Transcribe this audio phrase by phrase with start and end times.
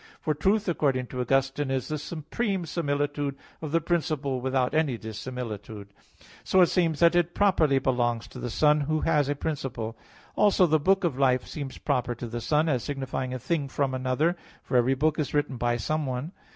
[0.19, 1.83] For "truth," according to Augustine (De Vera Relig.
[1.83, 5.93] 36), "is the supreme similitude of the principle without any dissimilitude."
[6.43, 9.95] So it seems that it properly belongs to the Son, Who has a principle.
[10.35, 13.93] Also the "book of life" seems proper to the Son, as signifying "a thing from
[13.93, 16.31] another"; for every book is written by someone.